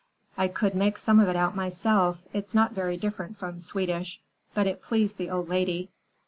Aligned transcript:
I 0.35 0.47
could 0.47 0.73
make 0.73 0.97
some 0.97 1.19
of 1.19 1.29
it 1.29 1.35
out 1.35 1.55
myself,—it's 1.55 2.55
not 2.55 2.71
very 2.73 2.97
different 2.97 3.37
from 3.37 3.59
Swedish,—but 3.59 4.65
it 4.65 4.81
pleased 4.81 5.19
the 5.19 5.29
old 5.29 5.47
lady. 5.47 5.89